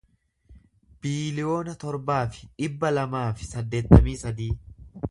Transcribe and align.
biiliyoona 1.05 1.75
torbaa 1.85 2.23
fi 2.37 2.49
dhibba 2.55 2.95
lamaa 2.97 3.29
fi 3.43 3.53
saddeettamii 3.53 4.19
sadii 4.27 4.53